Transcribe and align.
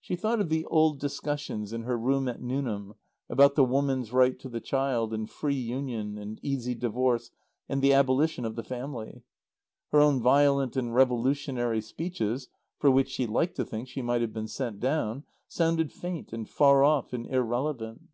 She 0.00 0.16
thought 0.16 0.40
of 0.40 0.48
the 0.48 0.64
old 0.64 0.98
discussions 0.98 1.72
in 1.72 1.82
her 1.84 1.96
room 1.96 2.26
at 2.26 2.42
Newnham, 2.42 2.94
about 3.28 3.54
the 3.54 3.62
woman's 3.62 4.12
right 4.12 4.36
to 4.40 4.48
the 4.48 4.60
child, 4.60 5.14
and 5.14 5.30
free 5.30 5.54
union, 5.54 6.18
and 6.18 6.40
easy 6.42 6.74
divorce, 6.74 7.30
and 7.68 7.80
the 7.80 7.92
abolition 7.94 8.44
of 8.44 8.56
the 8.56 8.64
family. 8.64 9.22
Her 9.92 10.00
own 10.00 10.20
violent 10.20 10.74
and 10.74 10.92
revolutionary 10.92 11.82
speeches 11.82 12.48
(for 12.80 12.90
which 12.90 13.10
she 13.10 13.28
liked 13.28 13.54
to 13.54 13.64
think 13.64 13.86
she 13.86 14.02
might 14.02 14.22
have 14.22 14.32
been 14.32 14.48
sent 14.48 14.80
down) 14.80 15.22
sounded 15.46 15.92
faint 15.92 16.32
and 16.32 16.48
far 16.48 16.82
off 16.82 17.12
and 17.12 17.24
irrelevant. 17.28 18.08